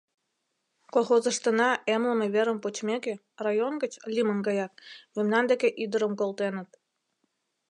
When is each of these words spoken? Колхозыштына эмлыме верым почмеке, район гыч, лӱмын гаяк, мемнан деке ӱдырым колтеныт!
Колхозыштына 0.93 1.69
эмлыме 1.93 2.27
верым 2.35 2.57
почмеке, 2.63 3.13
район 3.45 3.73
гыч, 3.83 3.93
лӱмын 4.13 4.39
гаяк, 4.47 4.73
мемнан 5.15 5.43
деке 5.51 5.67
ӱдырым 5.83 6.13
колтеныт! 6.19 6.69